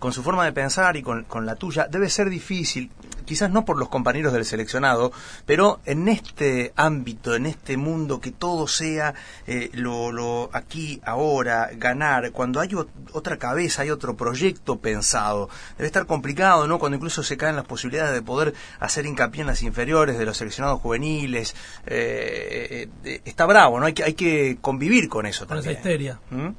con 0.04 0.12
su 0.12 0.22
forma 0.22 0.44
de 0.44 0.52
pensar 0.52 0.98
y 0.98 1.02
con, 1.02 1.24
la 1.46 1.56
tuya, 1.56 1.88
debe 1.90 2.10
ser 2.10 2.28
difícil, 2.28 2.90
quizás 3.24 3.50
no 3.50 3.64
por 3.64 3.78
los 3.78 3.88
compañeros 3.88 4.34
del 4.34 4.44
seleccionado, 4.44 5.12
pero 5.46 5.80
en 5.86 6.08
este 6.08 6.74
ámbito, 6.76 7.34
en 7.34 7.46
este 7.46 7.78
mundo, 7.78 8.20
que 8.20 8.30
todo 8.30 8.68
sea 8.68 9.14
eh, 9.46 9.70
lo, 9.72 10.12
lo, 10.12 10.50
aquí, 10.52 11.00
ahora, 11.06 11.70
ganar, 11.72 12.32
cuando 12.32 12.60
hay 12.60 12.76
otra 13.12 13.38
cabeza, 13.38 13.80
hay 13.80 13.88
otro 13.88 14.14
proyecto 14.14 14.76
pensado, 14.76 15.48
debe 15.78 15.86
estar 15.86 16.04
complicado, 16.04 16.68
¿no? 16.68 16.78
Cuando 16.78 16.96
incluso 16.96 17.22
se 17.22 17.38
caen 17.38 17.56
las 17.56 17.64
posibilidades 17.64 18.12
de 18.12 18.20
poder 18.20 18.52
hacer 18.80 19.06
hincapié 19.06 19.40
en 19.40 19.46
las 19.46 19.62
inferiores 19.62 20.18
de 20.18 20.26
los 20.26 20.36
seleccionados 20.36 20.82
juveniles, 20.82 21.56
eh, 21.86 22.90
eh, 23.04 23.20
está 23.24 23.46
bravo, 23.46 23.80
¿no? 23.80 23.86
Hay 23.86 23.94
que, 23.94 24.04
hay 24.04 24.12
que 24.12 24.58
convivir 24.60 25.08
con 25.08 25.24
eso 25.24 25.46
con 25.46 25.56
también. 25.56 25.70
esa 25.70 25.80
histeria. 25.80 26.20
¿Mm? 26.28 26.50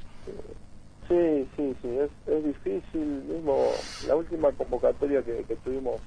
Sí, 1.07 1.47
sí, 1.55 1.75
sí, 1.81 1.97
es, 1.99 2.09
es 2.27 2.43
difícil. 2.43 3.23
Mismo 3.29 3.71
la 4.07 4.15
última 4.15 4.51
convocatoria 4.51 5.21
que, 5.21 5.43
tuvimos 5.63 6.01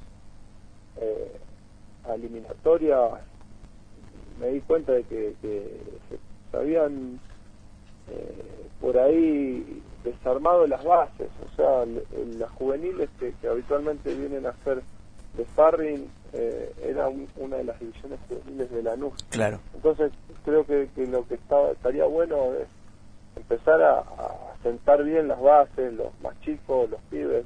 eh, 1.00 1.36
a 2.08 2.14
eliminatoria, 2.14 2.96
me 4.40 4.48
di 4.48 4.60
cuenta 4.60 4.92
de 4.92 5.04
que, 5.04 5.34
se 6.50 6.56
habían 6.56 7.20
eh, 8.10 8.44
por 8.80 8.98
ahí 8.98 9.82
desarmado 10.02 10.66
las 10.66 10.82
bases. 10.82 11.28
O 11.46 11.56
sea, 11.56 11.84
las 12.38 12.50
juveniles 12.52 13.08
que, 13.20 13.32
habitualmente 13.48 14.14
vienen 14.14 14.46
a 14.46 14.52
ser 14.64 14.82
de 15.36 15.44
sparring 15.44 16.10
eh, 16.32 16.72
era 16.82 17.08
una 17.36 17.56
de 17.56 17.64
las 17.64 17.78
divisiones 17.78 18.18
juveniles 18.28 18.70
de 18.70 18.82
la 18.82 18.96
NUS. 18.96 19.14
Claro. 19.30 19.60
Entonces 19.74 20.12
creo 20.44 20.64
que, 20.64 20.88
lo 21.06 21.26
que 21.26 21.38
estaría 21.72 22.04
bueno 22.04 22.54
es 22.54 22.68
empezar 23.36 23.80
a, 23.82 24.04
sentar 24.62 25.04
bien 25.04 25.28
las 25.28 25.40
bases, 25.40 25.92
los 25.94 26.08
más 26.20 26.38
chicos, 26.40 26.90
los 26.90 27.00
pibes. 27.10 27.44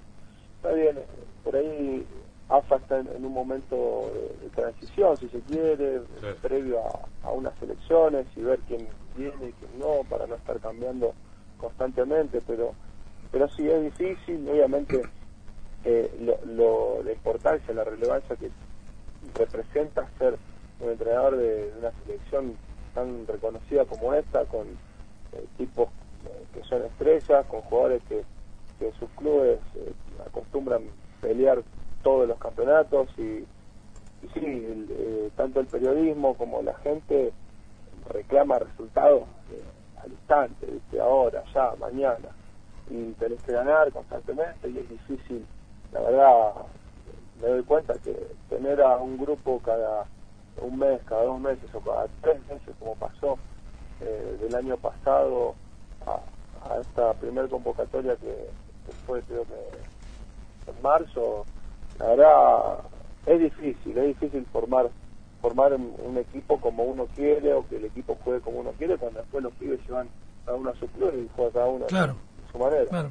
Está 0.56 0.72
bien, 0.72 0.98
por 1.44 1.56
ahí 1.56 2.06
AFA 2.48 2.76
está 2.76 2.98
en, 2.98 3.24
un 3.24 3.32
momento 3.32 4.10
de, 4.40 4.48
transición, 4.50 5.16
si 5.16 5.28
se 5.28 5.40
quiere, 5.40 6.02
previo 6.40 6.80
a, 7.22 7.30
unas 7.30 7.60
elecciones 7.62 8.26
y 8.36 8.42
ver 8.42 8.60
quién 8.68 8.86
viene 9.16 9.48
y 9.48 9.52
quién 9.52 9.78
no, 9.78 10.08
para 10.08 10.26
no 10.26 10.34
estar 10.34 10.58
cambiando 10.60 11.14
constantemente, 11.58 12.40
pero 12.46 12.74
pero 13.32 13.48
sí 13.48 13.66
es 13.66 13.82
difícil, 13.82 14.46
obviamente 14.46 15.00
eh, 15.84 16.36
lo, 16.46 17.02
la 17.02 17.12
importancia, 17.12 17.72
la 17.72 17.82
relevancia 17.82 18.36
que 18.36 18.50
representa 19.34 20.06
ser 20.18 20.36
un 20.80 20.90
entrenador 20.90 21.38
de, 21.38 21.72
una 21.78 21.90
selección 22.04 22.56
tan 22.94 23.26
reconocida 23.26 23.86
como 23.86 24.12
esta, 24.12 24.44
con 24.44 24.66
eh, 24.68 25.46
tipos 25.56 25.88
que 26.52 26.62
son 26.64 26.84
estrellas, 26.84 27.46
con 27.46 27.60
jugadores 27.62 28.02
que, 28.08 28.22
que 28.78 28.92
sus 28.98 29.08
clubes 29.10 29.58
eh, 29.76 29.92
acostumbran 30.26 30.82
pelear 31.20 31.62
todos 32.02 32.28
los 32.28 32.38
campeonatos 32.38 33.08
y, 33.18 33.44
sí, 34.34 35.30
tanto 35.36 35.60
el 35.60 35.66
periodismo 35.66 36.34
como 36.34 36.62
la 36.62 36.74
gente 36.78 37.32
reclama 38.08 38.58
resultados 38.58 39.24
al 40.02 40.10
instante, 40.10 40.66
ahora, 41.00 41.44
ya, 41.54 41.74
mañana, 41.78 42.28
y 42.90 43.12
tenés 43.12 43.42
que 43.42 43.52
ganar 43.52 43.92
constantemente 43.92 44.68
y 44.68 44.78
es 44.78 44.88
difícil, 44.88 45.46
la 45.92 46.00
verdad, 46.00 46.52
me 47.40 47.48
doy 47.48 47.62
cuenta 47.62 47.94
que 48.02 48.14
tener 48.48 48.80
a 48.82 48.96
un 48.96 49.16
grupo 49.16 49.60
cada 49.64 50.06
un 50.60 50.78
mes, 50.78 51.00
cada 51.04 51.24
dos 51.24 51.40
meses 51.40 51.74
o 51.74 51.80
cada 51.80 52.06
tres 52.20 52.40
meses, 52.48 52.74
como 52.78 52.94
pasó 52.96 53.38
eh, 54.00 54.36
del 54.40 54.54
año 54.54 54.76
pasado 54.76 55.54
a, 56.06 56.20
esta 56.80 57.12
primer 57.14 57.48
convocatoria 57.48 58.16
que, 58.16 58.48
fue 59.06 59.22
creo 59.22 59.44
que 59.44 60.70
en 60.70 60.82
marzo, 60.82 61.44
la 61.98 62.06
verdad 62.06 62.78
es 63.26 63.40
difícil, 63.40 63.98
es 63.98 64.06
difícil 64.08 64.46
formar 64.52 64.90
formar 65.40 65.72
un, 65.74 66.16
equipo 66.18 66.60
como 66.60 66.84
uno 66.84 67.06
quiere 67.16 67.52
o 67.52 67.66
que 67.68 67.76
el 67.76 67.86
equipo 67.86 68.16
juegue 68.22 68.40
como 68.40 68.60
uno 68.60 68.70
quiere 68.78 68.96
cuando 68.96 69.20
después 69.20 69.42
los 69.42 69.52
pibes 69.54 69.80
llevan 69.88 70.08
cada 70.46 70.56
uno 70.56 70.70
a 70.70 70.74
su 70.76 70.86
club 70.86 71.12
y 71.16 71.28
juega 71.34 71.50
cada 71.52 71.66
uno 71.66 71.86
a 71.86 71.88
su 72.52 72.58
manera. 72.58 72.86
Claro. 72.86 73.10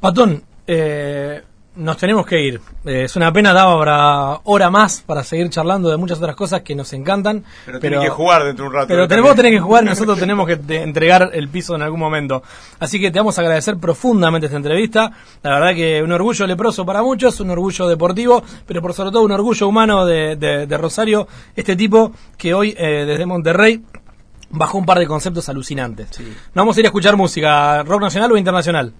Patón, 0.00 0.42
eh, 0.66 1.42
nos 1.76 1.96
tenemos 1.96 2.26
que 2.26 2.40
ir. 2.40 2.60
Eh, 2.84 3.04
es 3.04 3.16
una 3.16 3.32
pena, 3.32 3.52
daba 3.52 3.78
para 3.78 4.40
hora 4.44 4.70
más 4.70 5.02
para 5.02 5.24
seguir 5.24 5.50
charlando 5.50 5.88
de 5.88 5.96
muchas 5.96 6.18
otras 6.18 6.36
cosas 6.36 6.62
que 6.62 6.74
nos 6.74 6.92
encantan. 6.92 7.44
Pero, 7.66 7.80
pero 7.80 8.00
que 8.00 8.08
jugar 8.08 8.44
dentro 8.44 8.64
de 8.64 8.68
un 8.68 8.74
rato. 8.74 8.88
Pero 8.88 9.08
tenemos 9.08 9.34
que 9.34 9.60
jugar 9.60 9.84
y 9.84 9.86
nosotros 9.86 10.18
tenemos 10.18 10.46
que 10.46 10.58
entregar 10.76 11.30
el 11.32 11.48
piso 11.48 11.74
en 11.74 11.82
algún 11.82 12.00
momento. 12.00 12.42
Así 12.78 13.00
que 13.00 13.10
te 13.10 13.18
vamos 13.18 13.38
a 13.38 13.42
agradecer 13.42 13.76
profundamente 13.78 14.46
esta 14.46 14.56
entrevista. 14.56 15.10
La 15.42 15.50
verdad 15.58 15.74
que 15.74 16.02
un 16.02 16.12
orgullo 16.12 16.46
leproso 16.46 16.86
para 16.86 17.02
muchos, 17.02 17.40
un 17.40 17.50
orgullo 17.50 17.88
deportivo, 17.88 18.42
pero 18.66 18.80
por 18.80 18.94
sobre 18.94 19.10
todo 19.10 19.22
un 19.22 19.32
orgullo 19.32 19.68
humano 19.68 20.06
de, 20.06 20.66
Rosario. 20.74 21.26
Este 21.56 21.76
tipo 21.76 22.12
que 22.36 22.52
hoy 22.52 22.74
eh, 22.76 23.04
desde 23.06 23.26
Monterrey 23.26 23.82
bajó 24.50 24.78
un 24.78 24.86
par 24.86 24.98
de 24.98 25.06
conceptos 25.06 25.48
alucinantes. 25.48 26.08
vamos 26.54 26.76
a 26.76 26.80
ir 26.80 26.86
a 26.86 26.88
escuchar 26.88 27.16
música, 27.16 27.82
rock 27.82 28.02
nacional 28.02 28.32
o 28.32 28.36
internacional. 28.36 28.92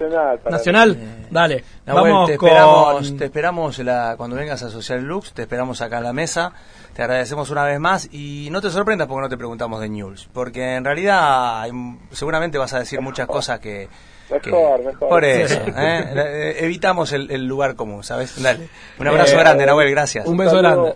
Nacional. 0.00 0.40
Nacional, 0.50 0.98
dale. 1.30 1.64
Vamos 1.86 2.26
te 2.26 2.32
esperamos, 2.34 3.16
te 3.16 3.24
esperamos 3.24 3.78
la, 3.78 4.14
cuando 4.16 4.36
vengas 4.36 4.62
a 4.62 4.70
Social 4.70 5.02
Lux, 5.02 5.32
te 5.32 5.42
esperamos 5.42 5.80
acá 5.80 5.98
en 5.98 6.04
la 6.04 6.12
mesa. 6.12 6.52
Te 6.94 7.02
agradecemos 7.02 7.50
una 7.50 7.64
vez 7.64 7.78
más 7.78 8.08
y 8.12 8.48
no 8.50 8.60
te 8.60 8.70
sorprendas 8.70 9.06
porque 9.06 9.22
no 9.22 9.28
te 9.28 9.36
preguntamos 9.36 9.80
de 9.80 9.88
News, 9.88 10.28
porque 10.32 10.74
en 10.74 10.84
realidad 10.84 11.66
seguramente 12.10 12.58
vas 12.58 12.72
a 12.74 12.80
decir 12.80 13.00
muchas 13.00 13.26
cosas 13.26 13.60
que, 13.60 13.88
Mejor, 14.30 14.84
mejor. 14.84 15.08
Por 15.08 15.24
eso, 15.24 15.60
¿eh? 15.76 16.04
Eh, 16.16 16.56
evitamos 16.60 17.12
el, 17.12 17.46
lugar 17.46 17.76
común, 17.76 18.02
¿sabes? 18.02 18.42
Dale. 18.42 18.68
Un 18.98 19.06
abrazo 19.06 19.36
eh, 19.36 19.40
grande, 19.40 19.66
Nahuel, 19.66 19.90
gracias. 19.90 20.26
Un 20.26 20.36
beso 20.36 20.58
grande. 20.58 20.94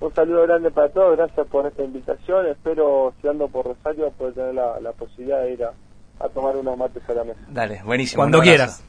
Un 0.00 0.14
saludo 0.14 0.42
grande 0.42 0.70
para 0.70 0.88
todos, 0.88 1.16
gracias 1.16 1.46
por 1.48 1.66
esta 1.66 1.82
invitación. 1.82 2.46
Espero, 2.46 3.12
si 3.20 3.28
ando 3.28 3.48
por 3.48 3.66
Rosario, 3.66 4.10
poder 4.12 4.34
tener 4.34 4.54
la, 4.54 4.78
la 4.80 4.92
posibilidad 4.92 5.42
de 5.42 5.52
ir 5.52 5.64
a, 5.64 5.72
a 6.20 6.28
tomar 6.28 6.56
unos 6.56 6.76
mates 6.76 7.02
a 7.08 7.12
la 7.12 7.24
mesa. 7.24 7.40
Dale, 7.48 7.82
buenísimo. 7.84 8.20
Cuando 8.20 8.40
quieras. 8.40 8.82